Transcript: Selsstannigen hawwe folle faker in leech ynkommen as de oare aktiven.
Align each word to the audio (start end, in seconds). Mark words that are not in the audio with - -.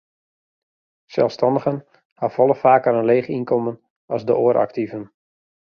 Selsstannigen 1.17 1.77
hawwe 2.21 2.31
folle 2.37 2.57
faker 2.63 2.95
in 3.03 3.07
leech 3.11 3.31
ynkommen 3.37 3.77
as 4.19 4.29
de 4.31 4.43
oare 4.43 4.59
aktiven. 4.67 5.03